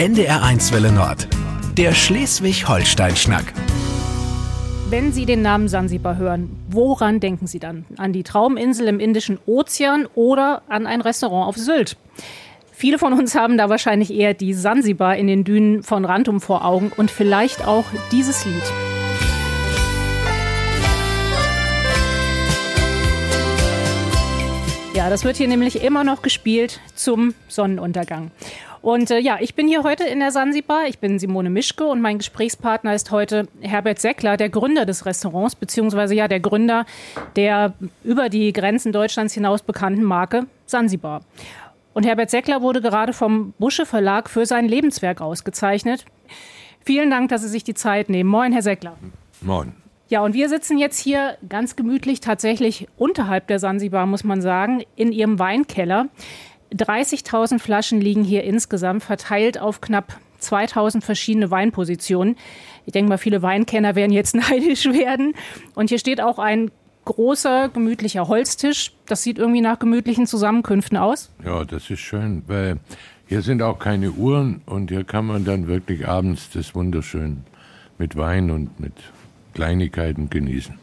[0.00, 1.28] NDR1 Welle Nord.
[1.76, 3.52] Der Schleswig-Holstein-Schnack.
[4.88, 7.84] Wenn Sie den Namen Sansibar hören, woran denken Sie dann?
[7.98, 11.98] An die Trauminsel im Indischen Ozean oder an ein Restaurant auf Sylt?
[12.72, 16.64] Viele von uns haben da wahrscheinlich eher die Sansibar in den Dünen von Rantum vor
[16.64, 18.72] Augen und vielleicht auch dieses Lied.
[24.94, 28.30] Ja, das wird hier nämlich immer noch gespielt zum Sonnenuntergang.
[28.82, 30.86] Und äh, ja, ich bin hier heute in der Sansibar.
[30.86, 35.54] Ich bin Simone Mischke und mein Gesprächspartner ist heute Herbert Seckler, der Gründer des Restaurants,
[35.54, 36.86] beziehungsweise ja der Gründer
[37.36, 37.74] der
[38.04, 41.20] über die Grenzen Deutschlands hinaus bekannten Marke Sansibar.
[41.92, 46.06] Und Herbert Seckler wurde gerade vom Busche Verlag für sein Lebenswerk ausgezeichnet.
[46.82, 48.30] Vielen Dank, dass Sie sich die Zeit nehmen.
[48.30, 48.96] Moin, Herr Seckler.
[49.42, 49.74] Moin.
[50.08, 54.82] Ja, und wir sitzen jetzt hier ganz gemütlich tatsächlich unterhalb der Sansibar, muss man sagen,
[54.96, 56.08] in Ihrem Weinkeller.
[56.74, 62.36] 30.000 Flaschen liegen hier insgesamt verteilt auf knapp 2000 verschiedene Weinpositionen.
[62.86, 65.34] Ich denke mal, viele Weinkenner werden jetzt neidisch werden.
[65.74, 66.70] Und hier steht auch ein
[67.04, 68.92] großer, gemütlicher Holztisch.
[69.06, 71.30] Das sieht irgendwie nach gemütlichen Zusammenkünften aus.
[71.44, 72.78] Ja, das ist schön, weil
[73.26, 77.44] hier sind auch keine Uhren und hier kann man dann wirklich abends das wunderschön
[77.98, 78.92] mit Wein und mit
[79.54, 80.79] Kleinigkeiten genießen.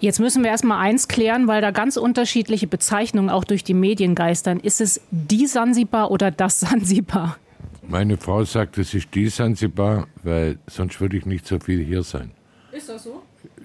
[0.00, 4.14] Jetzt müssen wir erstmal eins klären, weil da ganz unterschiedliche Bezeichnungen auch durch die Medien
[4.14, 4.60] geistern.
[4.60, 7.36] Ist es die Sansibar oder das Sansibar?
[7.82, 12.02] Meine Frau sagt, es ist die Sansibar, weil sonst würde ich nicht so viel hier
[12.02, 12.30] sein.
[12.70, 13.22] Ist das so?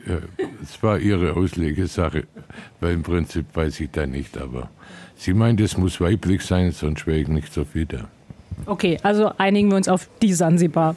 [0.07, 0.17] Ja,
[0.61, 2.25] es war ihre Auslegesache,
[2.79, 4.69] weil im Prinzip weiß ich da nicht, aber
[5.15, 8.09] sie meint, es muss weiblich sein, sonst wäre ich nicht so viel da.
[8.65, 10.95] Okay, also einigen wir uns auf die Sansibar.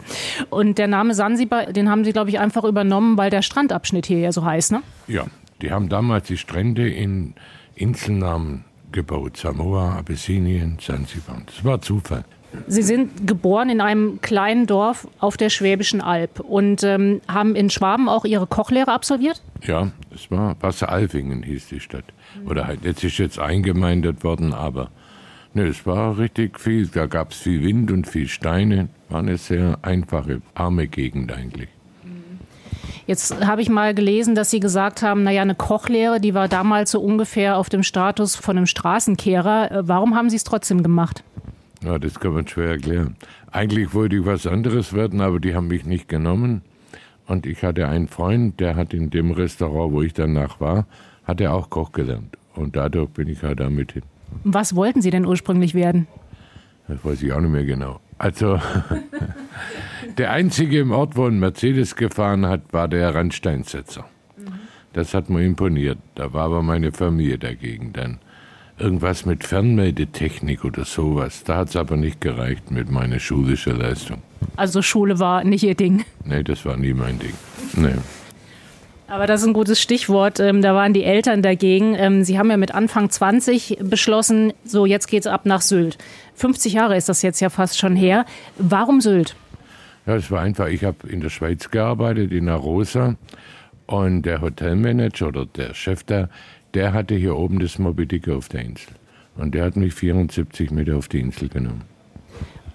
[0.51, 4.19] Und der Name Sansibar, den haben Sie, glaube ich, einfach übernommen, weil der Strandabschnitt hier
[4.19, 4.83] ja so heißt, ne?
[5.09, 5.27] Ja,
[5.63, 7.35] die haben damals die Strände in
[7.75, 9.37] Inselnamen gebaut.
[9.37, 11.43] Samoa, Abessinien, Sansibar.
[11.47, 12.25] Das war Zufall.
[12.67, 17.71] Sie sind geboren in einem kleinen Dorf auf der Schwäbischen Alb und ähm, haben in
[17.71, 19.43] Schwaben auch Ihre Kochlehre absolviert?
[19.63, 22.05] Ja, das war Wasseralfingen hieß die Stadt.
[22.49, 24.91] Oder halt, jetzt ist jetzt eingemeindet worden, aber
[25.57, 26.87] ne, es war richtig viel.
[26.87, 28.89] Da gab es viel Wind und viel Steine.
[29.09, 31.69] War eine sehr einfache, arme Gegend eigentlich.
[33.07, 36.91] Jetzt habe ich mal gelesen, dass Sie gesagt haben, naja, eine Kochlehre, die war damals
[36.91, 39.71] so ungefähr auf dem Status von einem Straßenkehrer.
[39.71, 41.23] Äh, Warum haben Sie es trotzdem gemacht?
[41.85, 43.17] Ja, das kann man schwer erklären.
[43.53, 46.63] Eigentlich wollte ich was anderes werden, aber die haben mich nicht genommen.
[47.27, 50.87] Und ich hatte einen Freund, der hat in dem Restaurant, wo ich danach war,
[51.25, 52.37] hat er auch Koch gelernt.
[52.55, 54.03] Und dadurch bin ich halt damit hin.
[54.45, 56.07] Was wollten Sie denn ursprünglich werden?
[56.89, 58.01] Das weiß ich auch nicht mehr genau.
[58.19, 58.61] Also,
[60.19, 64.05] der einzige im Ort, wo ein Mercedes gefahren hat, war der Randsteinsetzer.
[64.93, 65.99] Das hat mir imponiert.
[66.15, 68.19] Da war aber meine Familie dagegen dann.
[68.79, 71.45] Irgendwas mit Fernmeldetechnik oder sowas.
[71.45, 74.23] Da hat es aber nicht gereicht mit meiner schulischen Leistung.
[74.57, 76.05] Also Schule war nicht Ihr Ding.
[76.25, 77.35] Nee, das war nie mein Ding.
[77.75, 77.95] Nee.
[79.09, 80.41] Aber das ist ein gutes Stichwort.
[80.41, 81.95] Ähm, da waren die Eltern dagegen.
[81.95, 85.97] Ähm, Sie haben ja mit Anfang 20 beschlossen, so jetzt geht's ab nach Sylt.
[86.35, 88.25] 50 Jahre ist das jetzt ja fast schon her.
[88.59, 89.37] Warum Sylt?
[90.07, 93.17] Ja, es war einfach, ich habe in der Schweiz gearbeitet, in Arosa.
[93.87, 96.29] Und der Hotelmanager oder der Chef da,
[96.75, 98.95] der hatte hier oben das Moby Dick auf der Insel.
[99.37, 101.83] Und der hat mich 74 Meter auf die Insel genommen.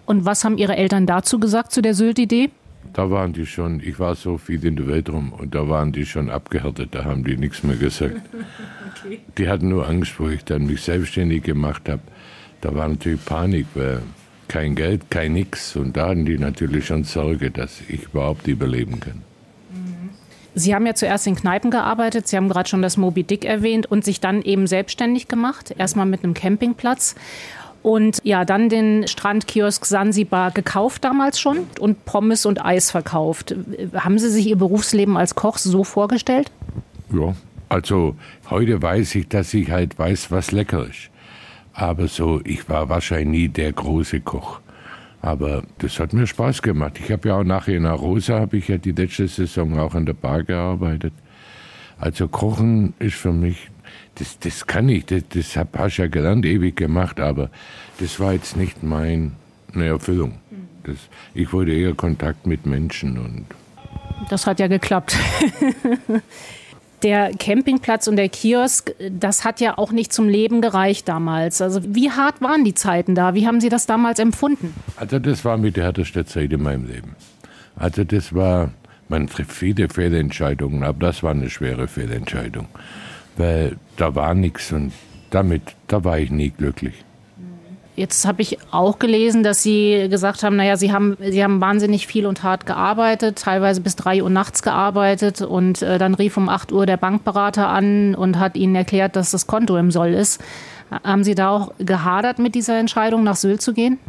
[0.06, 2.50] Und was haben Ihre Eltern dazu gesagt, zu der Sylt-Idee?
[2.94, 5.92] Da waren die schon, ich war so viel in der Welt rum und da waren
[5.92, 8.22] die schon abgehärtet, da haben die nichts mehr gesagt.
[9.38, 12.02] Die hatten nur Angst, wo ich dann mich selbstständig gemacht habe.
[12.60, 14.04] Da war natürlich Panik, weil
[14.48, 15.76] kein Geld, kein Nix.
[15.76, 19.24] Und da hatten die natürlich schon Sorge, dass ich überhaupt überleben kann.
[20.54, 23.86] Sie haben ja zuerst in Kneipen gearbeitet, Sie haben gerade schon das Moby Dick erwähnt
[23.90, 27.16] und sich dann eben selbstständig gemacht, erstmal mit einem Campingplatz.
[27.84, 33.56] Und ja, dann den Strandkiosk Sansibar gekauft damals schon und Pommes und Eis verkauft.
[33.96, 36.52] Haben Sie sich Ihr Berufsleben als Koch so vorgestellt?
[37.12, 37.34] Ja,
[37.70, 38.16] also
[38.50, 41.10] heute weiß ich, dass ich halt weiß, was lecker ist.
[41.74, 44.60] Aber so, ich war wahrscheinlich nie der große Koch.
[45.22, 47.00] Aber das hat mir Spaß gemacht.
[47.00, 50.06] Ich habe ja auch nachher in Arosa, habe ich ja die letzte Saison auch an
[50.06, 51.14] der Bar gearbeitet.
[52.00, 53.70] Also Kochen ist für mich,
[54.16, 57.50] das, das kann ich, das, das habe ich ja gelernt, ewig gemacht, aber
[58.00, 59.32] das war jetzt nicht meine
[59.74, 60.40] Erfüllung.
[60.84, 60.98] Das,
[61.34, 63.46] ich wollte eher Kontakt mit Menschen und
[64.30, 65.16] Das hat ja geklappt.
[67.04, 71.60] Der Campingplatz und der Kiosk, das hat ja auch nicht zum Leben gereicht damals.
[71.60, 73.34] Also wie hart waren die Zeiten da?
[73.34, 74.76] Wie haben Sie das damals empfunden?
[74.98, 77.16] Also das war mit der härteste Zeit in meinem Leben.
[77.76, 78.70] Also das war,
[79.10, 82.68] man trifft viele Fehlentscheidungen, aber das war eine schwere Fehlentscheidung.
[83.38, 84.92] Weil da war nichts und
[85.30, 87.04] damit, da war ich nie glücklich.
[87.96, 92.08] Jetzt habe ich auch gelesen, dass Sie gesagt haben, naja, Sie haben, Sie haben wahnsinnig
[92.08, 96.48] viel und hart gearbeitet, teilweise bis drei Uhr nachts gearbeitet und äh, dann rief um
[96.48, 100.42] acht Uhr der Bankberater an und hat Ihnen erklärt, dass das Konto im Soll ist.
[101.04, 104.00] Haben Sie da auch gehadert mit dieser Entscheidung, nach Sylt zu gehen?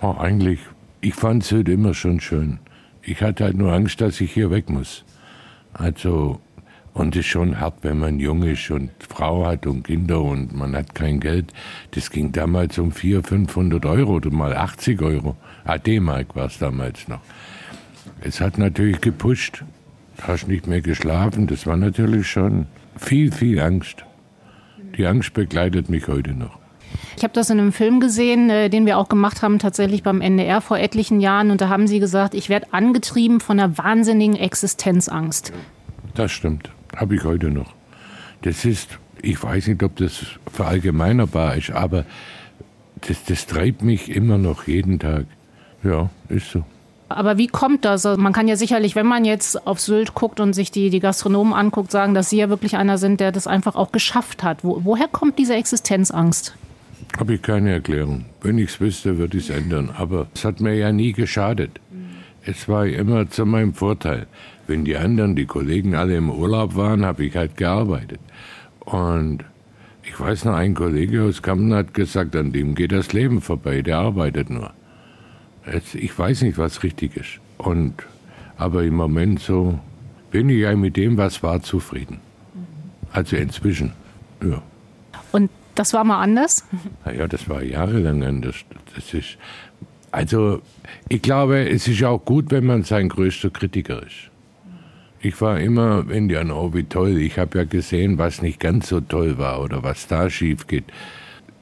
[0.00, 0.60] Oh, eigentlich,
[1.00, 2.58] ich fand Sylt immer schon schön.
[3.02, 5.04] Ich hatte halt nur Angst, dass ich hier weg muss.
[5.74, 6.40] Also,
[6.96, 10.54] und es ist schon hart, wenn man jung ist und Frau hat und Kinder und
[10.54, 11.52] man hat kein Geld.
[11.90, 15.36] Das ging damals um 400, 500 Euro oder mal 80 Euro.
[15.64, 17.20] Ah, D-Mark war es damals noch.
[18.22, 19.62] Es hat natürlich gepusht.
[20.16, 21.46] Du hast nicht mehr geschlafen.
[21.46, 22.64] Das war natürlich schon
[22.96, 24.06] viel, viel Angst.
[24.96, 26.58] Die Angst begleitet mich heute noch.
[27.18, 30.22] Ich habe das in einem Film gesehen, äh, den wir auch gemacht haben, tatsächlich beim
[30.22, 31.50] NDR vor etlichen Jahren.
[31.50, 35.52] Und da haben Sie gesagt, ich werde angetrieben von einer wahnsinnigen Existenzangst.
[36.14, 37.74] Das stimmt habe ich heute noch.
[38.42, 42.04] Das ist, ich weiß nicht, ob das verallgemeinerbar ist, aber
[43.06, 45.26] das, das treibt mich immer noch jeden Tag.
[45.82, 46.64] Ja, ist so.
[47.08, 48.04] Aber wie kommt das?
[48.04, 50.98] Also man kann ja sicherlich, wenn man jetzt auf Sylt guckt und sich die, die
[50.98, 54.64] Gastronomen anguckt, sagen, dass Sie ja wirklich einer sind, der das einfach auch geschafft hat.
[54.64, 56.56] Wo, woher kommt diese Existenzangst?
[57.16, 58.24] Habe ich keine Erklärung.
[58.40, 59.90] Wenn ich es wüsste, würde ich es ändern.
[59.96, 61.80] Aber es hat mir ja nie geschadet.
[62.44, 64.26] Es war immer zu meinem Vorteil.
[64.66, 68.20] Wenn die anderen, die Kollegen alle im Urlaub waren, habe ich halt gearbeitet.
[68.80, 69.44] Und
[70.02, 73.82] ich weiß noch, ein Kollege aus Kampen hat gesagt, an dem geht das Leben vorbei,
[73.82, 74.72] der arbeitet nur.
[75.70, 77.40] Jetzt, ich weiß nicht, was richtig ist.
[77.58, 77.94] Und,
[78.56, 79.78] aber im Moment so
[80.30, 82.18] bin ich ja mit dem, was war, zufrieden.
[83.12, 83.92] Also inzwischen,
[84.42, 84.62] ja.
[85.32, 86.64] Und das war mal anders?
[87.04, 88.56] Naja, das war jahrelang anders.
[88.94, 89.38] Das ist,
[90.12, 90.62] also,
[91.08, 94.30] ich glaube, es ist auch gut, wenn man sein größter Kritiker ist.
[95.26, 98.90] Ich war immer, wenn an, oh wie toll, ich habe ja gesehen, was nicht ganz
[98.90, 100.84] so toll war oder was da schief geht.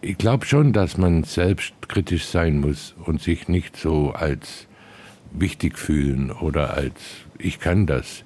[0.03, 4.67] Ich glaube schon, dass man selbst kritisch sein muss und sich nicht so als
[5.33, 7.01] wichtig fühlen oder als
[7.39, 8.25] ich kann das.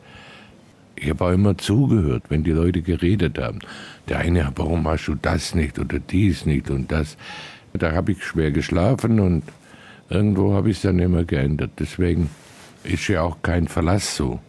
[0.97, 3.61] Ich habe auch immer zugehört, wenn die Leute geredet haben.
[4.09, 7.17] Der eine, warum hast du das nicht oder dies nicht und das.
[7.75, 9.45] Da habe ich schwer geschlafen und
[10.11, 11.71] irgendwo habe ich es dann immer geändert.
[11.79, 12.29] Deswegen
[12.83, 14.41] ist ja auch kein Verlass so.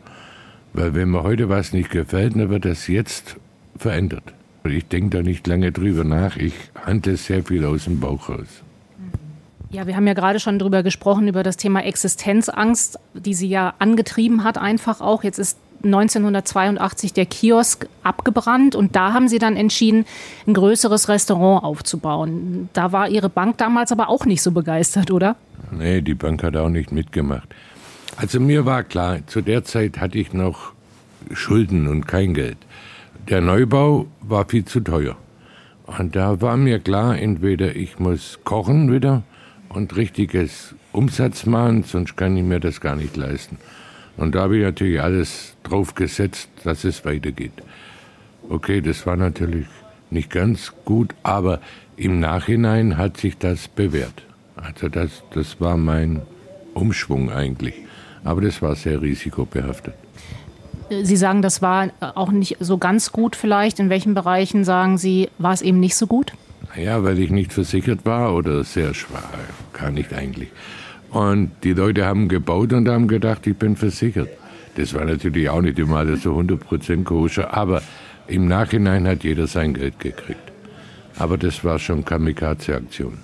[0.79, 3.35] Weil wenn mir heute was nicht gefällt, dann wird das jetzt
[3.75, 4.23] verändert.
[4.63, 6.37] Ich denke da nicht lange drüber nach.
[6.37, 6.53] Ich
[6.85, 8.47] handle sehr viel aus dem Bauch raus.
[9.71, 13.73] Ja, wir haben ja gerade schon drüber gesprochen, über das Thema Existenzangst, die sie ja
[13.79, 15.25] angetrieben hat, einfach auch.
[15.25, 20.05] Jetzt ist 1982 der Kiosk abgebrannt und da haben sie dann entschieden,
[20.47, 22.69] ein größeres Restaurant aufzubauen.
[22.71, 25.35] Da war ihre Bank damals aber auch nicht so begeistert, oder?
[25.71, 27.49] Nee, die Bank hat auch nicht mitgemacht.
[28.17, 30.73] Also mir war klar, zu der Zeit hatte ich noch
[31.33, 32.57] Schulden und kein Geld.
[33.29, 35.17] Der Neubau war viel zu teuer.
[35.85, 39.23] Und da war mir klar, entweder ich muss kochen wieder
[39.69, 43.57] und richtiges Umsatz machen, sonst kann ich mir das gar nicht leisten.
[44.17, 47.53] Und da habe ich natürlich alles drauf gesetzt, dass es weitergeht.
[48.50, 49.67] Okay, das war natürlich
[50.09, 51.61] nicht ganz gut, aber
[51.95, 54.23] im Nachhinein hat sich das bewährt.
[54.56, 56.21] Also das, das war mein
[56.73, 57.75] Umschwung eigentlich.
[58.24, 59.94] Aber das war sehr risikobehaftet.
[61.04, 63.80] Sie sagen, das war auch nicht so ganz gut vielleicht.
[63.80, 66.33] In welchen Bereichen sagen Sie, war es eben nicht so gut?
[66.75, 69.30] Ja, weil ich nicht versichert war oder sehr schwach,
[69.74, 70.50] gar nicht eigentlich.
[71.12, 74.30] Und die Leute haben gebaut und haben gedacht, ich bin versichert.
[74.76, 77.81] Das war natürlich auch nicht immer alles so 100% koscher, aber
[78.28, 80.52] im Nachhinein hat jeder sein Geld gekriegt.
[81.18, 83.18] Aber das war schon Kamikaze-Aktion.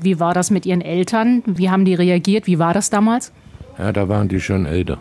[0.00, 1.42] Wie war das mit Ihren Eltern?
[1.46, 2.46] Wie haben die reagiert?
[2.46, 3.32] Wie war das damals?
[3.78, 4.98] Ja, da waren die schon älter.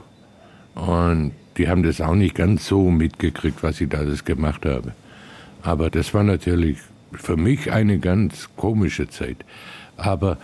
[0.76, 4.94] Und die haben das auch nicht ganz so mitgekriegt, was ich da alles gemacht habe.
[5.62, 6.80] Aber das war natürlich
[7.14, 9.38] für mich eine ganz komische Zeit.
[9.98, 10.38] Aber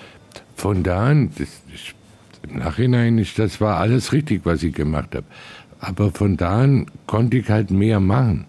[0.56, 5.16] von da an, das, das, im Nachhinein ist das war alles richtig, was ich gemacht
[5.16, 5.26] habe.
[5.80, 8.46] Aber von da an konnte ich halt mehr machen.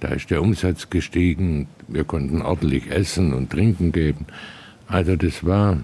[0.00, 4.26] Da ist der Umsatz gestiegen, wir konnten ordentlich essen und trinken geben.
[4.86, 5.78] Also das war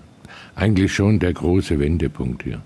[0.54, 2.62] eigentlich schon der große Wendepunkt hier.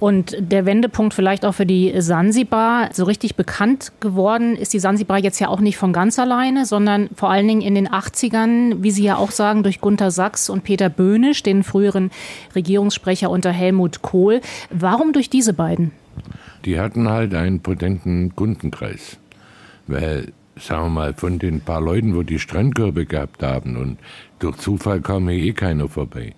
[0.00, 2.90] Und der Wendepunkt vielleicht auch für die Sansibar.
[2.92, 7.08] So richtig bekannt geworden ist die Sansibar jetzt ja auch nicht von ganz alleine, sondern
[7.14, 10.62] vor allen Dingen in den 80ern, wie Sie ja auch sagen, durch Gunter Sachs und
[10.62, 12.10] Peter Böhnisch, den früheren
[12.54, 14.40] Regierungssprecher unter Helmut Kohl.
[14.70, 15.90] Warum durch diese beiden?
[16.64, 19.18] Die hatten halt einen potenten Kundenkreis.
[19.88, 23.98] Weil, sagen wir mal, von den paar Leuten, wo die Strandkörbe gehabt haben und
[24.38, 26.34] durch Zufall kam hier eh keiner vorbei.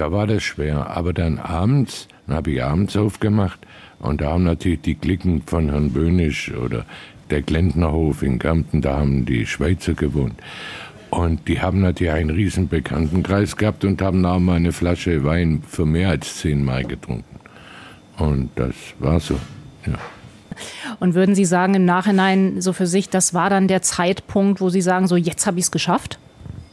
[0.00, 0.96] Da war das schwer.
[0.96, 3.58] Aber dann abends dann habe ich abends aufgemacht
[3.98, 6.86] und da haben natürlich die Klicken von Herrn Böhnisch oder
[7.28, 10.34] der Glentnerhof in Kempten, da haben die Schweizer gewohnt.
[11.10, 15.64] Und die haben natürlich einen riesen Bekanntenkreis gehabt und haben auch mal eine Flasche Wein
[15.66, 17.40] für mehr als zehnmal getrunken.
[18.16, 19.34] Und das war so,
[19.86, 19.98] ja.
[21.00, 24.68] Und würden Sie sagen im Nachhinein so für sich, das war dann der Zeitpunkt, wo
[24.70, 26.20] Sie sagen, so jetzt habe ich es geschafft?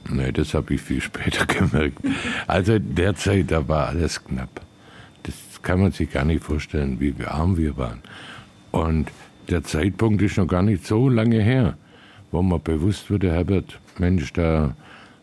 [0.09, 1.99] Nee, das habe ich viel später gemerkt.
[2.47, 4.61] Also derzeit, da war alles knapp.
[5.23, 8.01] Das kann man sich gar nicht vorstellen, wie arm wir waren.
[8.71, 9.11] Und
[9.49, 11.77] der Zeitpunkt ist noch gar nicht so lange her,
[12.31, 14.75] wo man bewusst wurde, Herbert, Mensch, da,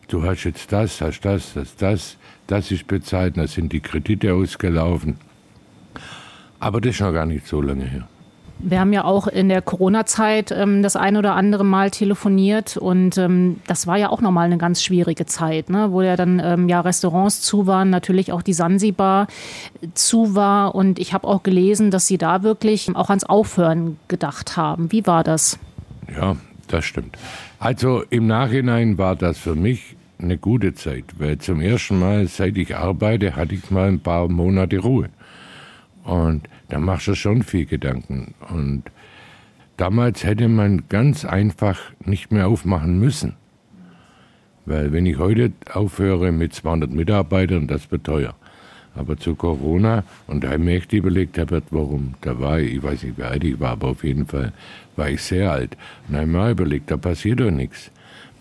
[0.07, 4.33] du hast jetzt das, hast das, das, das, das ist bezahlt, da sind die Kredite
[4.33, 5.17] ausgelaufen.
[6.59, 8.07] Aber das ist noch gar nicht so lange her.
[8.59, 13.17] Wir haben ja auch in der Corona-Zeit ähm, das ein oder andere Mal telefoniert und
[13.17, 15.91] ähm, das war ja auch nochmal eine ganz schwierige Zeit, ne?
[15.91, 19.27] wo ja dann ähm, ja Restaurants zu waren, natürlich auch die Sansibar
[19.93, 24.55] zu war und ich habe auch gelesen, dass Sie da wirklich auch ans Aufhören gedacht
[24.57, 24.91] haben.
[24.91, 25.59] Wie war das?
[26.15, 27.17] Ja, das stimmt.
[27.59, 32.57] Also im Nachhinein war das für mich eine gute Zeit, weil zum ersten Mal, seit
[32.57, 35.09] ich arbeite, hatte ich mal ein paar Monate Ruhe.
[36.03, 38.33] Und da machst du schon viel Gedanken.
[38.49, 38.83] Und
[39.77, 43.37] damals hätte man ganz einfach nicht mehr aufmachen müssen.
[44.65, 48.35] Weil wenn ich heute aufhöre mit 200 Mitarbeitern, das wird teuer.
[48.93, 52.73] Aber zu Corona, und da habe ich mir echt überlegt, Herbert, warum, da war ich,
[52.73, 54.51] ich weiß nicht, wie alt ich war, aber auf jeden Fall
[54.97, 55.77] war ich sehr alt.
[56.09, 57.89] Und da habe ich mir überlegt, da passiert doch nichts.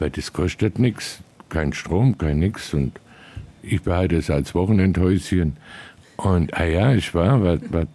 [0.00, 2.74] Weil das kostet nichts, kein Strom, kein nix.
[2.74, 2.98] Und
[3.62, 5.56] ich behalte es als Wochenendhäuschen.
[6.16, 7.86] Und, ah ja, ich war, was, was,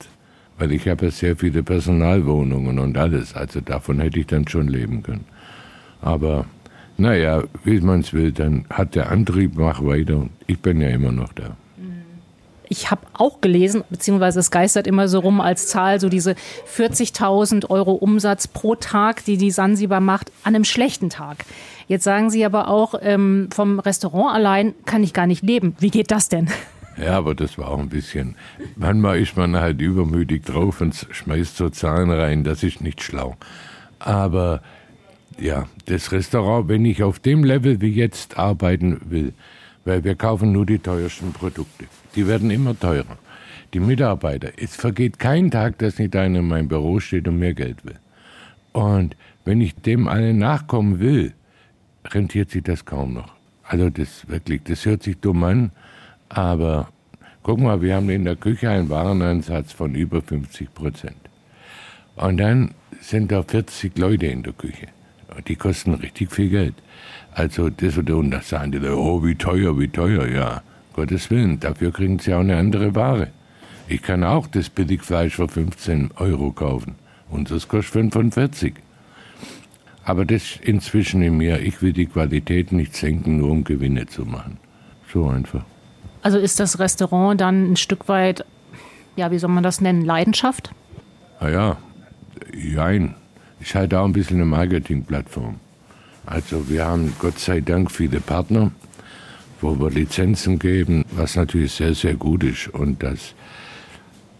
[0.59, 3.33] weil ich habe ja sehr viele Personalwohnungen und alles.
[3.33, 5.25] Also davon hätte ich dann schon leben können.
[6.01, 6.45] Aber
[6.97, 10.17] naja, wie man es will, dann hat der Antrieb, mach weiter.
[10.17, 11.55] Und ich bin ja immer noch da.
[12.71, 16.35] Ich habe auch gelesen, beziehungsweise es geistert immer so rum als Zahl, so diese
[16.77, 21.45] 40.000 Euro Umsatz pro Tag, die die Sansibar macht, an einem schlechten Tag.
[21.87, 25.75] Jetzt sagen Sie aber auch, ähm, vom Restaurant allein kann ich gar nicht leben.
[25.79, 26.47] Wie geht das denn?
[26.99, 28.35] Ja, aber das war auch ein bisschen.
[28.75, 32.43] Manchmal ist man halt übermütig drauf und schmeißt so Zahlen rein.
[32.43, 33.37] Das ist nicht schlau.
[33.99, 34.61] Aber
[35.39, 39.33] ja, das Restaurant, wenn ich auf dem Level wie jetzt arbeiten will,
[39.85, 41.85] weil wir kaufen nur die teuersten Produkte.
[42.15, 43.17] Die werden immer teurer.
[43.73, 47.53] Die Mitarbeiter, es vergeht kein Tag, dass nicht einer in meinem Büro steht und mehr
[47.53, 47.99] Geld will.
[48.73, 49.15] Und
[49.45, 51.33] wenn ich dem alle nachkommen will,
[52.05, 53.31] rentiert sich das kaum noch.
[53.63, 55.71] Also das wirklich, das hört sich dumm an,
[56.29, 56.89] aber
[57.43, 61.17] guck mal, wir haben in der Küche einen Wareneinsatz von über 50 Prozent.
[62.15, 64.87] Und dann sind da 40 Leute in der Küche.
[65.47, 66.75] Die kosten richtig viel Geld.
[67.33, 70.61] Also das oder und das sagen die, oh wie teuer, wie teuer, ja.
[70.93, 73.29] Gottes Willen, dafür kriegen sie auch eine andere Ware.
[73.87, 76.95] Ich kann auch das Billigfleisch für 15 Euro kaufen.
[77.29, 78.73] Und kostet 45.
[80.03, 84.25] Aber das inzwischen in mir, ich will die Qualität nicht senken, nur um Gewinne zu
[84.25, 84.57] machen.
[85.11, 85.65] So einfach.
[86.21, 88.45] Also ist das Restaurant dann ein Stück weit,
[89.15, 90.71] ja, wie soll man das nennen, Leidenschaft?
[91.39, 91.77] Naja,
[92.53, 93.15] jein.
[93.59, 95.59] Ist halt auch ein bisschen eine Marketingplattform.
[96.25, 98.71] Also wir haben Gott sei Dank viele Partner,
[99.61, 102.67] wo wir Lizenzen geben, was natürlich sehr, sehr gut ist.
[102.67, 103.33] Und das,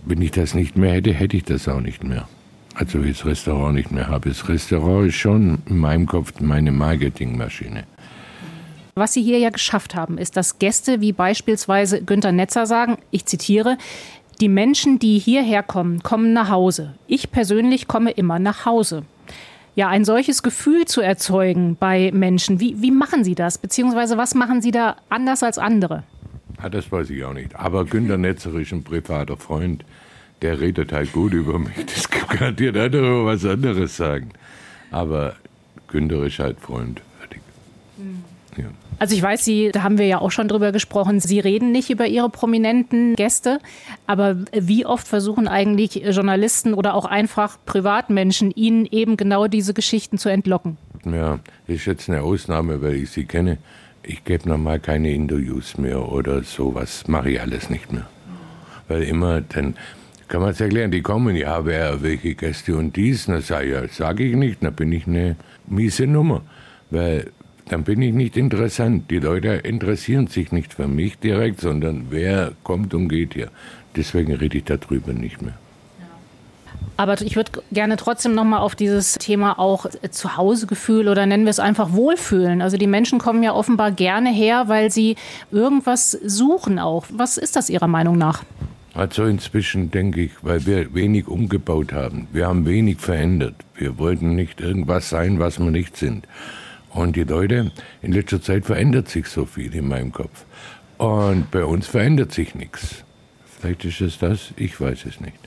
[0.06, 2.28] wenn ich das nicht mehr hätte, hätte ich das auch nicht mehr.
[2.76, 4.30] Also wie das Restaurant nicht mehr habe.
[4.30, 7.84] Das Restaurant ist schon in meinem Kopf meine Marketingmaschine.
[9.00, 13.26] Was Sie hier ja geschafft haben, ist, dass Gäste wie beispielsweise Günter Netzer sagen, ich
[13.26, 13.78] zitiere,
[14.42, 16.96] die Menschen, die hierher kommen, kommen nach Hause.
[17.08, 19.04] Ich persönlich komme immer nach Hause.
[19.76, 23.58] Ja, ein solches Gefühl zu erzeugen bei Menschen, wie, wie machen Sie das?
[23.58, 26.04] Beziehungsweise was machen Sie da anders als andere?
[26.58, 27.56] Ja, ah, das weiß ich auch nicht.
[27.56, 29.86] Aber Günter Netzer ist ein privater Freund.
[30.42, 31.86] Der redet halt gut über mich.
[31.86, 34.32] Das kann garantiert andere was anderes sagen.
[34.92, 35.36] Aber
[35.88, 37.02] Günter ist halt Freund.
[37.20, 37.42] Fertig.
[37.98, 38.24] Mhm.
[38.58, 38.89] Ja.
[39.00, 41.90] Also ich weiß, Sie, da haben wir ja auch schon drüber gesprochen, Sie reden nicht
[41.90, 43.60] über Ihre prominenten Gäste,
[44.08, 50.18] aber wie oft versuchen eigentlich Journalisten oder auch einfach Privatmenschen Ihnen eben genau diese Geschichten
[50.18, 50.78] zu entlocken?
[51.06, 53.58] Ja, das ist jetzt eine Ausnahme, weil ich Sie kenne.
[54.04, 58.08] Ich gebe normal keine Interviews mehr oder sowas, mache ich alles nicht mehr.
[58.90, 59.76] Weil immer, dann
[60.28, 63.88] kann man es erklären, die kommen, ja, wer, welche Gäste und dies, na sage ja,
[63.88, 65.38] sag ich nicht, dann bin ich eine
[65.68, 66.42] miese Nummer.
[66.90, 67.32] Weil
[67.70, 69.10] dann bin ich nicht interessant.
[69.10, 73.50] Die Leute interessieren sich nicht für mich direkt, sondern wer kommt und geht hier.
[73.96, 75.54] Deswegen rede ich darüber nicht mehr.
[76.98, 81.52] Aber ich würde gerne trotzdem noch mal auf dieses Thema auch Zuhausegefühl oder nennen wir
[81.52, 82.62] es einfach Wohlfühlen.
[82.62, 85.16] Also die Menschen kommen ja offenbar gerne her, weil sie
[85.50, 87.06] irgendwas suchen auch.
[87.10, 88.44] Was ist das Ihrer Meinung nach?
[88.96, 92.28] Also inzwischen denke ich, weil wir wenig umgebaut haben.
[92.34, 93.56] Wir haben wenig verändert.
[93.76, 96.28] Wir wollten nicht irgendwas sein, was wir nicht sind.
[96.92, 100.46] Und die Leute, in letzter Zeit verändert sich so viel in meinem Kopf.
[100.98, 103.04] Und bei uns verändert sich nichts.
[103.60, 105.38] Vielleicht ist es das, ich weiß es nicht.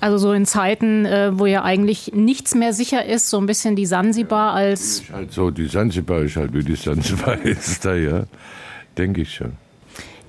[0.00, 3.76] Also so in Zeiten, äh, wo ja eigentlich nichts mehr sicher ist, so ein bisschen
[3.76, 5.00] die Sansibar als...
[5.00, 8.24] Ist halt so, die Sansibar ist halt wie die Sansibar ist da, ja.
[8.98, 9.52] Denke ich schon.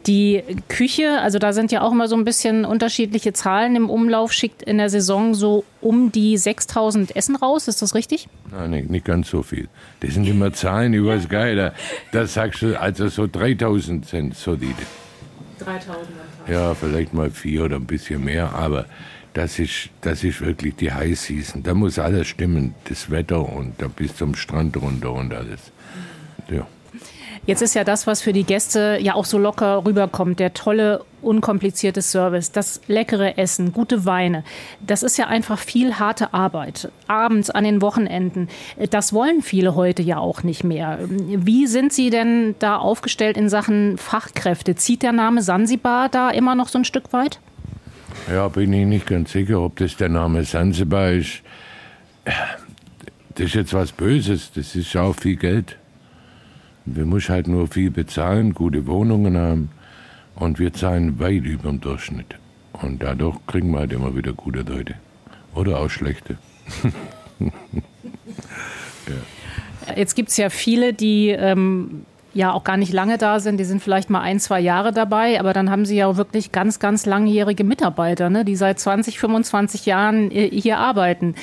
[0.05, 4.33] Die Küche, also da sind ja auch immer so ein bisschen unterschiedliche Zahlen im Umlauf,
[4.33, 8.27] schickt in der Saison so um die 6000 Essen raus, ist das richtig?
[8.51, 9.69] Nein, nicht, nicht ganz so viel.
[10.01, 11.57] Das sind immer Zahlen, ich weiß gar nicht.
[11.57, 11.74] Da,
[12.12, 14.75] da sagst du, also so 3000 sind solide.
[15.60, 16.07] 3000
[16.50, 18.86] Ja, vielleicht mal vier oder ein bisschen mehr, aber
[19.33, 21.63] das ist, das ist wirklich die High Season.
[21.63, 25.72] Da muss alles stimmen, das Wetter und da bis zum Strand runter und alles.
[26.50, 26.67] Ja.
[27.45, 31.03] Jetzt ist ja das, was für die Gäste ja auch so locker rüberkommt, der tolle,
[31.21, 34.45] unkomplizierte Service, das leckere Essen, gute Weine.
[34.79, 36.89] Das ist ja einfach viel harte Arbeit.
[37.07, 38.47] Abends an den Wochenenden.
[38.91, 41.00] Das wollen viele heute ja auch nicht mehr.
[41.01, 44.75] Wie sind Sie denn da aufgestellt in Sachen Fachkräfte?
[44.75, 47.39] Zieht der Name Sansibar da immer noch so ein Stück weit?
[48.31, 51.41] Ja, bin ich nicht ganz sicher, ob das der Name Sansibar ist.
[53.35, 55.77] Das ist jetzt was Böses, das ist auch viel Geld.
[56.85, 59.69] Wir müssen halt nur viel bezahlen, gute Wohnungen haben
[60.35, 62.35] und wir zahlen weit über dem Durchschnitt.
[62.73, 64.95] Und dadurch kriegen wir halt immer wieder gute Leute.
[65.53, 66.37] Oder auch schlechte.
[67.39, 67.51] ja.
[69.95, 73.59] Jetzt gibt es ja viele, die ähm, ja auch gar nicht lange da sind.
[73.59, 76.51] Die sind vielleicht mal ein, zwei Jahre dabei, aber dann haben sie ja auch wirklich
[76.51, 81.35] ganz, ganz langjährige Mitarbeiter, ne, die seit 20, 25 Jahren äh, hier arbeiten.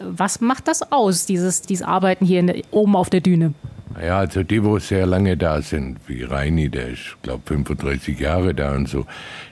[0.00, 3.54] Was macht das aus, dieses, dieses Arbeiten hier in, oben auf der Düne?
[3.98, 8.54] Ja, also die, wo sehr lange da sind, wie Reini, der ist, glaube 35 Jahre
[8.54, 9.06] da und so,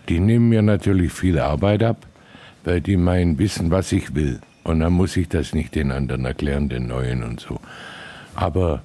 [0.08, 2.06] die nehmen mir natürlich viel Arbeit ab,
[2.64, 4.40] weil die meinen, wissen, was ich will.
[4.62, 7.60] Und dann muss ich das nicht den anderen erklären, den Neuen und so.
[8.34, 8.82] Aber,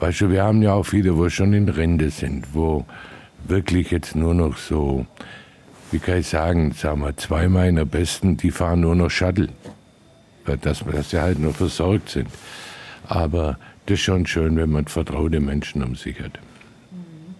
[0.00, 2.84] weißt du, wir haben ja auch viele, wo schon in Rente sind, wo
[3.46, 5.06] wirklich jetzt nur noch so,
[5.92, 9.48] wie kann ich sagen, sagen wir, zwei meiner Besten, die fahren nur noch Shuttle.
[10.46, 12.28] Dass, dass sie halt nur versorgt sind.
[13.06, 16.38] Aber das ist schon schön, wenn man vertraute Menschen um sich hat.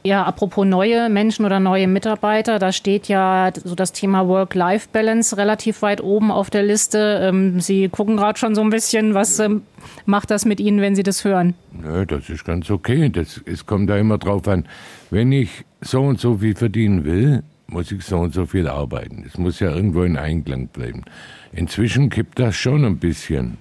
[0.07, 5.81] Ja, apropos neue Menschen oder neue Mitarbeiter, da steht ja so das Thema Work-Life-Balance relativ
[5.81, 7.21] weit oben auf der Liste.
[7.23, 9.63] Ähm, Sie gucken gerade schon so ein bisschen, was ähm,
[10.05, 11.55] macht das mit Ihnen, wenn Sie das hören?
[11.73, 13.09] Nö, das ist ganz okay.
[13.09, 14.67] Das, es kommt da immer drauf an,
[15.11, 19.23] wenn ich so und so viel verdienen will, muss ich so und so viel arbeiten.
[19.25, 21.05] Das muss ja irgendwo in Einklang bleiben.
[21.51, 23.57] Inzwischen kippt das schon ein bisschen.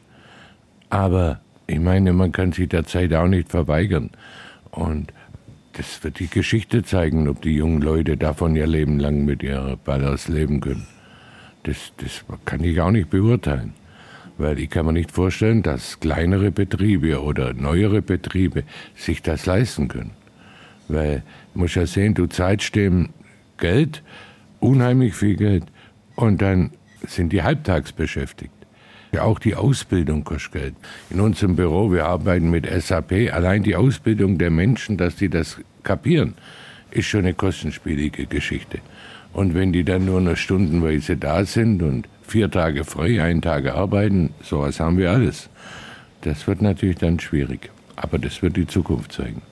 [0.89, 4.10] Aber ich meine, man kann sich der Zeit auch nicht verweigern.
[4.71, 5.13] Und
[5.73, 9.78] das wird die Geschichte zeigen, ob die jungen Leute davon ihr Leben lang mit ihrer
[9.78, 10.88] Ballers leben können.
[11.63, 13.73] Das, das kann ich auch nicht beurteilen.
[14.38, 18.63] Weil ich kann mir nicht vorstellen, dass kleinere Betriebe oder neuere Betriebe
[18.95, 20.12] sich das leisten können.
[20.88, 21.23] Weil,
[21.54, 23.10] muss ja sehen, du zahlst dem
[23.58, 24.04] Geld,
[24.60, 25.65] unheimlich viel Geld,
[26.15, 26.71] und dann
[27.08, 28.54] sind die halbtags beschäftigt.
[29.13, 30.76] Ja, auch die Ausbildung kostet Geld.
[31.12, 35.60] In unserem Büro, wir arbeiten mit SAP, allein die Ausbildung der Menschen, dass die das
[35.84, 36.34] kapieren,
[36.89, 38.80] ist schon eine kostenspielige Geschichte.
[39.32, 43.67] Und wenn die dann nur noch stundenweise da sind und vier Tage frei, einen Tag
[43.67, 45.47] arbeiten, sowas haben wir alles.
[46.21, 47.69] Das wird natürlich dann schwierig.
[47.95, 49.43] Aber das wird die Zukunft zeigen.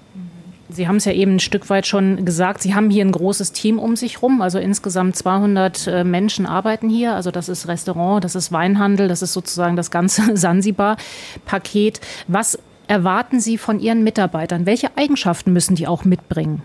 [0.71, 2.61] Sie haben es ja eben ein Stück weit schon gesagt.
[2.61, 4.41] Sie haben hier ein großes Team um sich rum.
[4.41, 7.13] Also insgesamt 200 äh, Menschen arbeiten hier.
[7.15, 12.01] Also das ist Restaurant, das ist Weinhandel, das ist sozusagen das ganze Sansibar-Paket.
[12.27, 14.65] Was erwarten Sie von Ihren Mitarbeitern?
[14.65, 16.61] Welche Eigenschaften müssen die auch mitbringen?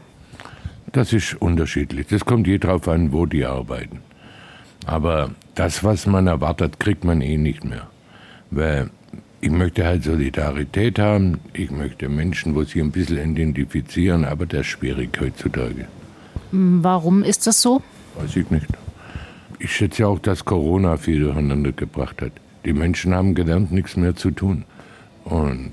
[0.92, 2.06] Das ist unterschiedlich.
[2.08, 4.00] Das kommt je darauf an, wo die arbeiten.
[4.86, 7.88] Aber das, was man erwartet, kriegt man eh nicht mehr.
[8.50, 8.90] Weil
[9.40, 11.38] ich möchte halt Solidarität haben.
[11.52, 15.86] Ich möchte Menschen, wo sie ein bisschen identifizieren, aber das ist schwierig heutzutage.
[16.52, 17.82] Warum ist das so?
[18.18, 18.66] Weiß ich nicht.
[19.58, 22.32] Ich schätze auch, dass Corona viel durcheinander gebracht hat.
[22.64, 24.64] Die Menschen haben gelernt, nichts mehr zu tun.
[25.24, 25.72] Und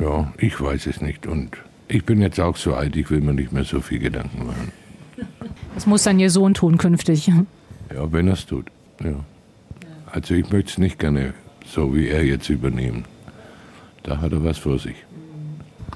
[0.00, 1.26] ja, ich weiß es nicht.
[1.26, 1.56] Und
[1.88, 4.72] ich bin jetzt auch so alt, ich will mir nicht mehr so viel Gedanken machen.
[5.74, 7.26] Das muss dann Ihr Sohn tun künftig.
[7.26, 8.66] Ja, wenn er es tut.
[9.02, 9.14] Ja.
[10.06, 11.34] Also ich möchte es nicht gerne
[11.66, 13.04] so wie er jetzt übernehmen.
[14.02, 14.96] Da hat er was vor sich.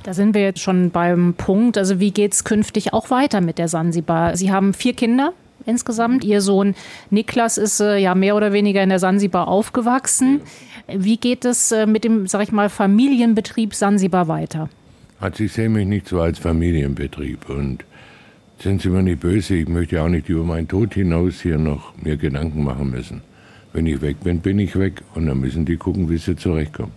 [0.03, 1.77] Da sind wir jetzt schon beim Punkt.
[1.77, 4.37] Also wie geht es künftig auch weiter mit der Sansibar?
[4.37, 5.33] Sie haben vier Kinder
[5.67, 6.25] insgesamt.
[6.25, 6.75] Ihr Sohn
[7.11, 10.41] Niklas ist äh, ja mehr oder weniger in der Sansibar aufgewachsen.
[10.87, 14.71] Wie geht es äh, mit dem, sag ich mal, Familienbetrieb Sansibar weiter?
[15.21, 17.85] Also ich sehe mich nicht so als Familienbetrieb und
[18.61, 21.97] sind Sie mir nicht böse, ich möchte auch nicht über meinen Tod hinaus hier noch
[21.97, 23.23] mir Gedanken machen müssen.
[23.73, 26.93] Wenn ich weg bin, bin ich weg und dann müssen die gucken, wie sie zurechtkommen.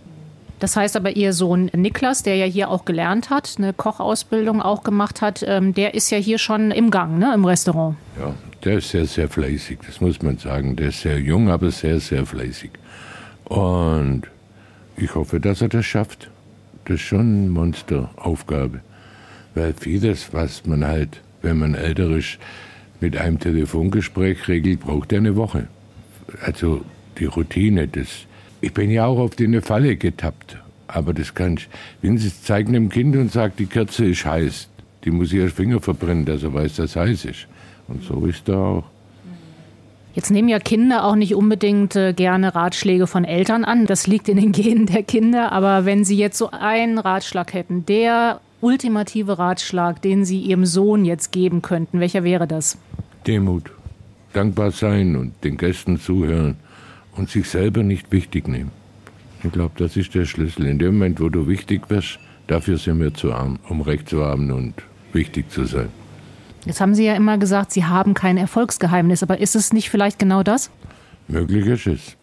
[0.62, 4.84] Das heißt aber, Ihr Sohn Niklas, der ja hier auch gelernt hat, eine Kochausbildung auch
[4.84, 7.96] gemacht hat, ähm, der ist ja hier schon im Gang, ne, im Restaurant.
[8.16, 8.32] Ja,
[8.64, 10.76] der ist sehr, sehr fleißig, das muss man sagen.
[10.76, 12.70] Der ist sehr jung, aber sehr, sehr fleißig.
[13.44, 14.22] Und
[14.96, 16.30] ich hoffe, dass er das schafft.
[16.84, 18.82] Das ist schon eine Monsteraufgabe.
[19.56, 22.38] Weil vieles, was man halt, wenn man älter ist,
[23.00, 25.66] mit einem Telefongespräch regelt, braucht er eine Woche.
[26.44, 26.82] Also
[27.18, 28.26] die Routine, das.
[28.60, 30.56] Ich bin ja auch auf die eine Falle getappt.
[30.88, 31.68] Aber das kann ich.
[32.00, 34.68] Wenn Sie es zeigen dem Kind und sagt, die Kerze ist heiß,
[35.04, 37.46] die muss ihr Finger verbrennen, dass er weiß, dass es heiß ist.
[37.88, 38.84] Und so ist er auch.
[40.14, 43.86] Jetzt nehmen ja Kinder auch nicht unbedingt äh, gerne Ratschläge von Eltern an.
[43.86, 45.52] Das liegt in den Genen der Kinder.
[45.52, 51.04] Aber wenn Sie jetzt so einen Ratschlag hätten, der ultimative Ratschlag, den Sie Ihrem Sohn
[51.04, 52.78] jetzt geben könnten, welcher wäre das?
[53.26, 53.70] Demut.
[54.32, 56.56] Dankbar sein und den Gästen zuhören
[57.16, 58.70] und sich selber nicht wichtig nehmen.
[59.44, 60.66] Ich glaube, das ist der Schlüssel.
[60.66, 64.24] In dem Moment, wo du wichtig wirst, dafür sind wir zu arm, um Recht zu
[64.24, 64.74] haben und
[65.12, 65.88] wichtig zu sein.
[66.64, 70.18] Jetzt haben Sie ja immer gesagt, Sie haben kein Erfolgsgeheimnis, aber ist es nicht vielleicht
[70.18, 70.70] genau das?
[71.26, 72.16] Möglich ist es.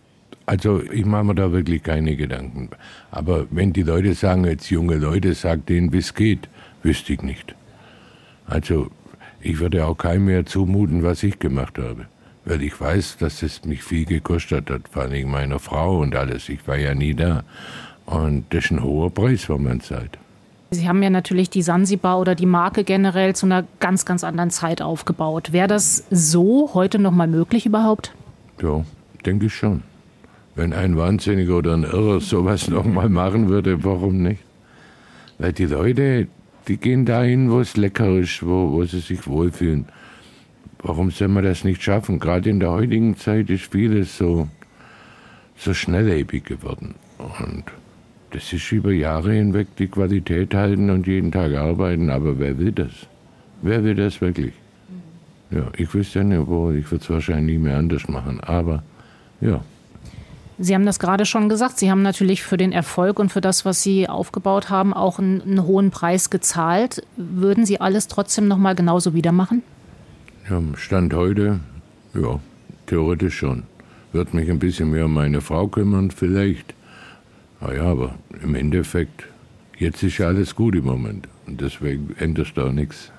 [0.46, 2.70] Also ich mache mir da wirklich keine Gedanken.
[3.12, 6.50] Aber wenn die Leute sagen, jetzt junge Leute, sagt denen, wie es geht,
[6.82, 7.54] wüsste ich nicht.
[8.48, 8.90] Also
[9.42, 12.06] ich würde auch keinem mehr zumuten, was ich gemacht habe.
[12.46, 16.50] Weil ich weiß, dass es mich viel gekostet hat, vor allem meiner Frau und alles.
[16.50, 17.44] Ich war ja nie da.
[18.06, 20.18] Und das ist ein hoher Preis, wenn man zahlt.
[20.72, 24.52] Sie haben ja natürlich die Sansibar oder die Marke generell zu einer ganz, ganz anderen
[24.52, 25.52] Zeit aufgebaut.
[25.52, 28.14] Wäre das so heute noch mal möglich überhaupt?
[28.62, 28.84] Ja,
[29.26, 29.84] denke ich schon.
[30.56, 34.44] Wenn ein Wahnsinniger oder ein Irrer sowas noch mal machen würde, warum nicht?
[35.40, 36.28] Weil die Leute,
[36.70, 39.86] die gehen dahin, wo es lecker ist, wo, wo sie sich wohlfühlen.
[40.82, 42.20] Warum soll man das nicht schaffen?
[42.20, 44.48] Gerade in der heutigen Zeit ist vieles so,
[45.58, 46.96] so schnelllebig geworden.
[47.18, 47.66] Und
[48.30, 52.72] das ist über Jahre hinweg die Qualität halten und jeden Tag arbeiten, aber wer will
[52.72, 52.92] das?
[53.62, 54.54] Wer will das wirklich?
[55.52, 58.84] Ja, ich wüsste ja nicht, wo, ich würde es wahrscheinlich nie mehr anders machen, aber
[59.42, 59.62] ja.
[60.62, 61.80] Sie haben das gerade schon gesagt.
[61.80, 65.42] Sie haben natürlich für den Erfolg und für das, was Sie aufgebaut haben, auch einen,
[65.42, 67.02] einen hohen Preis gezahlt.
[67.16, 69.64] Würden Sie alles trotzdem noch mal genauso wieder machen?
[70.50, 71.62] Ja, Stand heute,
[72.14, 72.40] ja,
[72.88, 73.64] theoretisch schon.
[74.12, 76.74] Wird mich ein bisschen mehr um meine Frau kümmern, vielleicht.
[77.62, 79.24] Naja, aber im Endeffekt,
[79.78, 81.30] jetzt ist ja alles gut im Moment.
[81.48, 83.12] Und deswegen ändert da nichts.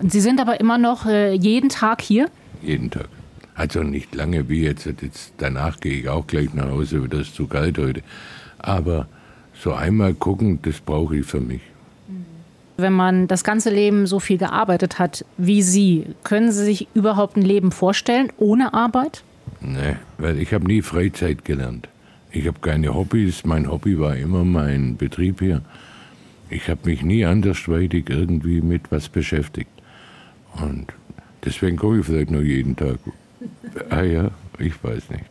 [0.00, 2.28] Und Sie sind aber immer noch äh, jeden Tag hier?
[2.62, 3.08] Jeden Tag.
[3.54, 4.86] Also nicht lange wie jetzt.
[4.86, 5.32] jetzt.
[5.38, 8.02] Danach gehe ich auch gleich nach Hause, das ist zu kalt heute.
[8.58, 9.06] Aber
[9.54, 11.60] so einmal gucken, das brauche ich für mich.
[12.76, 17.36] Wenn man das ganze Leben so viel gearbeitet hat wie Sie, können Sie sich überhaupt
[17.36, 19.22] ein Leben vorstellen ohne Arbeit?
[19.60, 21.88] Nee, weil ich habe nie Freizeit gelernt.
[22.32, 23.44] Ich habe keine Hobbys.
[23.44, 25.62] Mein Hobby war immer mein Betrieb hier.
[26.50, 29.70] Ich habe mich nie andersweitig irgendwie mit was beschäftigt.
[30.60, 30.92] Und
[31.44, 32.98] deswegen komme ich vielleicht nur jeden Tag.
[33.90, 35.24] Ah ja, ich weiß nicht.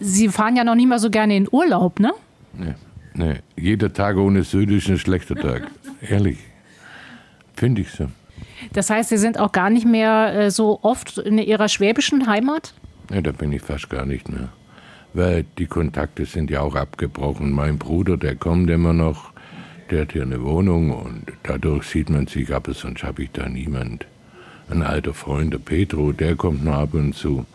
[0.00, 2.12] Sie fahren ja noch nie mal so gerne in Urlaub, ne?
[2.52, 2.74] Nee,
[3.14, 3.34] nee.
[3.56, 5.68] Jeder Tag ohne Süd ist ein schlechter Tag.
[6.00, 6.38] Ehrlich.
[7.54, 8.08] Finde ich so.
[8.72, 12.74] Das heißt, Sie sind auch gar nicht mehr äh, so oft in Ihrer schwäbischen Heimat?
[13.12, 14.48] Ja, da bin ich fast gar nicht mehr
[15.14, 17.52] weil die Kontakte sind ja auch abgebrochen.
[17.52, 19.32] Mein Bruder, der kommt immer noch,
[19.90, 23.48] der hat hier eine Wohnung und dadurch sieht man sich, aber sonst habe ich da
[23.48, 24.06] niemand.
[24.70, 27.46] Ein alter Freund, der Petro, der kommt noch ab und zu,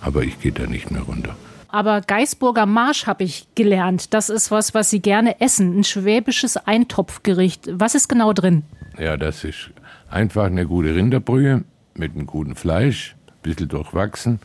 [0.00, 1.34] aber ich gehe da nicht mehr runter.
[1.68, 4.12] Aber Geisburger Marsch habe ich gelernt.
[4.12, 5.78] Das ist was, was Sie gerne essen.
[5.78, 7.68] Ein schwäbisches Eintopfgericht.
[7.72, 8.62] Was ist genau drin?
[8.98, 9.70] Ja, das ist
[10.10, 14.38] einfach eine gute Rinderbrühe mit einem guten Fleisch, ein bisschen durchwachsen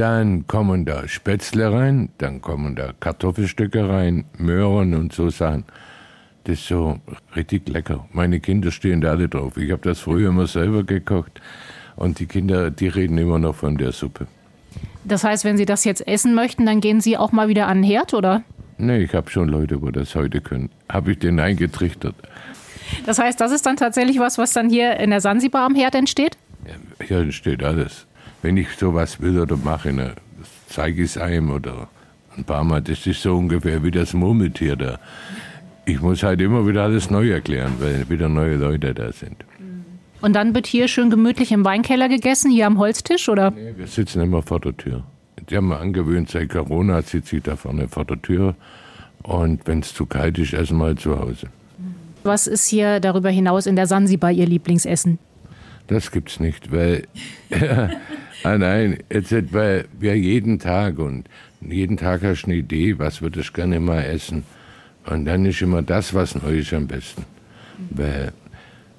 [0.00, 5.64] dann kommen da Spätzle rein, dann kommen da Kartoffelstücke rein, Möhren und so Sachen.
[6.44, 6.98] Das ist so
[7.36, 8.06] richtig lecker.
[8.12, 9.56] Meine Kinder stehen da alle drauf.
[9.56, 11.40] Ich habe das früher immer selber gekocht
[11.96, 14.26] und die Kinder, die reden immer noch von der Suppe.
[15.04, 17.82] Das heißt, wenn Sie das jetzt essen möchten, dann gehen Sie auch mal wieder an
[17.82, 18.42] den Herd, oder?
[18.78, 20.70] Nee, ich habe schon Leute, wo das heute können.
[20.88, 22.14] Habe ich denen eingetrichtert.
[23.06, 25.94] Das heißt, das ist dann tatsächlich was, was dann hier in der Sansibar am Herd
[25.94, 26.38] entsteht?
[26.66, 28.06] Ja, hier entsteht alles
[28.42, 30.14] wenn ich sowas will oder mache, ne,
[30.68, 31.88] zeige ich es einem oder
[32.36, 32.80] ein paar Mal.
[32.82, 34.98] Das ist so ungefähr wie das Murmeltier da.
[35.86, 39.36] Ich muss halt immer wieder alles neu erklären, weil wieder neue Leute da sind.
[40.20, 43.50] Und dann wird hier schön gemütlich im Weinkeller gegessen, hier am Holztisch, oder?
[43.50, 45.02] Nee, wir sitzen immer vor der Tür.
[45.48, 48.54] Die haben wir angewöhnt, seit Corona sitze ich da vorne vor der Tür.
[49.22, 51.48] Und wenn es zu kalt ist, essen wir halt zu Hause.
[52.22, 55.18] Was ist hier darüber hinaus in der Sansibar Ihr Lieblingsessen?
[55.86, 57.04] Das gibt's nicht, weil
[58.42, 61.28] Ah nein, jetzt weil wir jeden Tag und
[61.60, 64.44] jeden Tag hast du eine Idee, was würdest du gerne mal essen.
[65.06, 67.24] Und dann ist immer das, was neu ist, am besten.
[67.90, 68.32] Weil,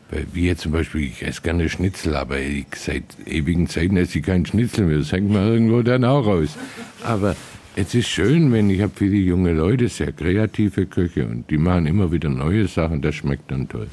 [0.09, 4.25] weil jetzt zum Beispiel, ich esse gerne Schnitzel, aber ich, seit ewigen Zeiten esse ich
[4.25, 4.97] keinen Schnitzel mehr.
[4.97, 6.57] Das hängt mir irgendwo dann auch raus.
[7.03, 7.35] Aber
[7.75, 11.85] es ist schön, wenn ich habe viele junge Leute, sehr kreative Köche und die machen
[11.85, 13.87] immer wieder neue Sachen, das schmeckt dann toll.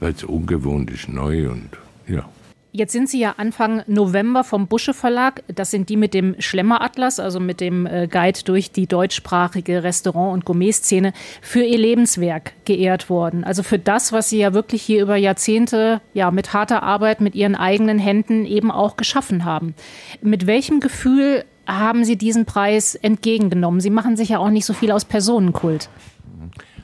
[0.00, 1.68] Weil es ungewohnt ist, neu und
[2.06, 2.28] ja.
[2.76, 7.20] Jetzt sind Sie ja Anfang November vom Busche Verlag, das sind die mit dem Schlemmeratlas,
[7.20, 13.08] also mit dem äh, Guide durch die deutschsprachige Restaurant- und Gourmet-Szene, für Ihr Lebenswerk geehrt
[13.08, 13.44] worden.
[13.44, 17.36] Also für das, was Sie ja wirklich hier über Jahrzehnte ja, mit harter Arbeit, mit
[17.36, 19.76] Ihren eigenen Händen eben auch geschaffen haben.
[20.20, 23.78] Mit welchem Gefühl haben Sie diesen Preis entgegengenommen?
[23.78, 25.88] Sie machen sich ja auch nicht so viel aus Personenkult.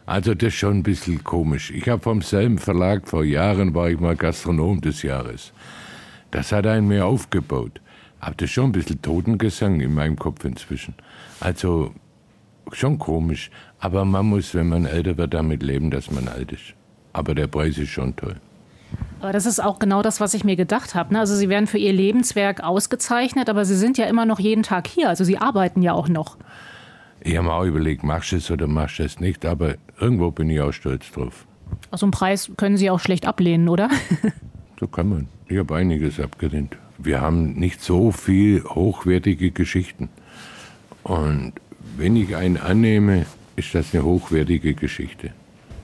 [0.07, 1.73] Also das ist schon ein bisschen komisch.
[1.73, 5.53] Ich habe vom selben Verlag vor Jahren war ich mal Gastronom des Jahres.
[6.31, 7.81] Das hat einen mir aufgebaut.
[8.21, 10.95] Aber das schon ein bisschen Totengesang in meinem Kopf inzwischen.
[11.41, 11.93] Also
[12.73, 13.51] schon komisch.
[13.79, 16.75] Aber man muss, wenn man älter wird, damit leben, dass man alt ist.
[17.13, 18.37] Aber der Preis ist schon toll.
[19.21, 21.15] Aber das ist auch genau das, was ich mir gedacht habe.
[21.15, 21.21] Ne?
[21.21, 24.87] Also Sie werden für Ihr Lebenswerk ausgezeichnet, aber Sie sind ja immer noch jeden Tag
[24.87, 25.09] hier.
[25.09, 26.37] Also Sie arbeiten ja auch noch.
[27.21, 30.31] Ich habe mir auch überlegt, machst du es oder machst du es nicht, aber irgendwo
[30.31, 31.47] bin ich auch stolz drauf.
[31.91, 33.91] Also einen Preis können Sie auch schlecht ablehnen, oder?
[34.81, 35.29] so kann man.
[35.47, 36.77] Ich habe einiges abgelehnt.
[36.97, 40.09] Wir haben nicht so viel hochwertige Geschichten.
[41.03, 41.53] Und
[41.97, 45.33] wenn ich einen annehme, ist das eine hochwertige Geschichte.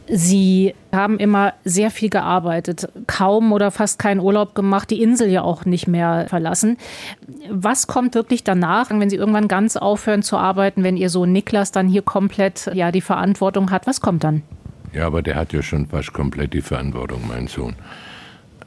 [0.08, 5.42] Sie haben immer sehr viel gearbeitet, kaum oder fast keinen Urlaub gemacht, die Insel ja
[5.42, 6.78] auch nicht mehr verlassen.
[7.50, 11.72] Was kommt wirklich danach, wenn Sie irgendwann ganz aufhören zu arbeiten, wenn Ihr Sohn Niklas
[11.72, 13.88] dann hier komplett ja, die Verantwortung hat?
[13.88, 14.42] Was kommt dann?
[14.92, 17.74] Ja, aber der hat ja schon fast komplett die Verantwortung, mein Sohn.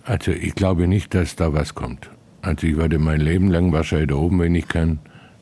[0.04, 2.10] Also ich glaube nicht, dass da was kommt.
[2.42, 5.00] Also ich werde mein Leben lang wahrscheinlich da oben, wenn ich kann,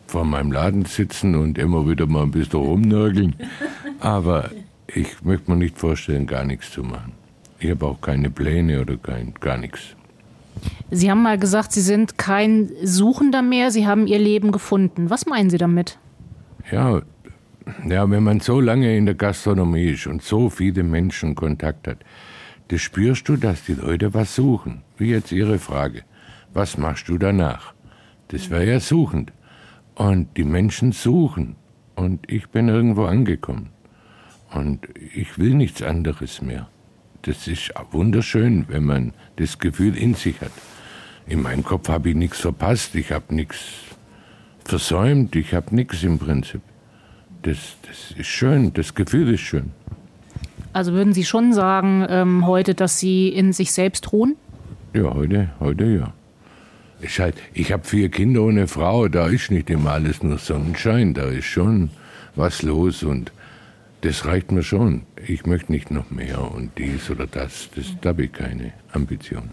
[0.08, 3.36] vor meinem Laden sitzen und immer wieder mal ein bisschen rumnörgeln.
[4.00, 4.52] Aber
[4.88, 7.14] ich möchte mir nicht vorstellen, gar nichts zu machen.
[7.60, 9.96] Ich habe auch keine Pläne oder kein, gar nichts.
[10.90, 15.10] Sie haben mal gesagt, Sie sind kein Suchender mehr, Sie haben Ihr Leben gefunden.
[15.10, 16.00] Was meinen Sie damit?
[16.72, 17.02] Ja,
[17.88, 21.98] ja, wenn man so lange in der Gastronomie ist und so viele Menschen Kontakt hat,
[22.70, 24.82] das spürst du, dass die Leute was suchen.
[24.98, 26.04] Wie jetzt Ihre Frage.
[26.54, 27.74] Was machst du danach?
[28.30, 29.32] Das wäre ja suchend.
[29.96, 31.56] Und die Menschen suchen.
[31.96, 33.70] Und ich bin irgendwo angekommen.
[34.54, 36.70] Und ich will nichts anderes mehr.
[37.24, 40.52] Das ist wunderschön, wenn man das Gefühl in sich hat.
[41.26, 43.60] In meinem Kopf habe ich nichts verpasst, ich habe nichts
[44.64, 46.62] versäumt, ich habe nichts im Prinzip.
[47.42, 49.72] Das, das ist schön, das Gefühl ist schön.
[50.78, 54.36] Also würden Sie schon sagen ähm, heute, dass Sie in sich selbst ruhen?
[54.94, 56.14] Ja, heute, heute ja.
[57.02, 61.16] Ich, halt, ich habe vier Kinder ohne Frau, da ist nicht immer alles nur Sonnenschein,
[61.16, 61.90] da ist schon
[62.36, 63.32] was los und
[64.02, 65.02] das reicht mir schon.
[65.26, 67.70] Ich möchte nicht noch mehr und dies oder das.
[67.76, 69.50] das da habe ich keine Ambition.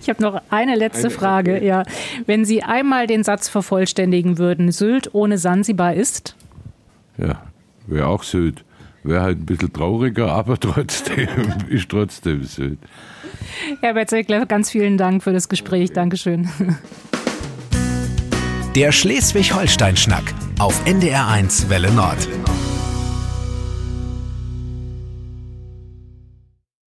[0.00, 1.56] Ich habe noch eine letzte eine, Frage.
[1.56, 1.66] Okay.
[1.66, 1.82] Ja.
[2.24, 6.36] Wenn Sie einmal den Satz vervollständigen würden, Sylt ohne Sansibar ist?
[7.18, 7.42] Ja,
[7.88, 8.64] wäre auch Sylt.
[9.04, 11.28] Wäre halt ein bisschen trauriger, aber trotzdem
[11.68, 12.78] ist trotzdem Sylt.
[13.80, 15.90] Herbert Seckler, ganz vielen Dank für das Gespräch.
[15.90, 15.94] Okay.
[15.94, 16.48] Dankeschön.
[18.74, 22.28] Der Schleswig-Holstein-Schnack auf NDR1 Welle Nord.